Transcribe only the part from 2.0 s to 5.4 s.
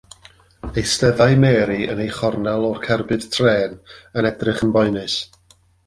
ei chornel o'r cerbyd trên yn edrych yn boenus.